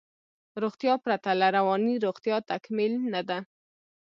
[0.63, 3.39] روغتیا پرته له روانی روغتیا تکمیل نده